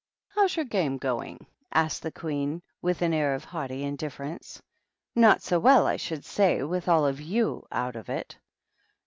[0.35, 4.59] "How's your game going?" asked the Queen, with an air of haughty indifference.
[5.13, 8.39] "Not so well, I should say, with all of you out of it."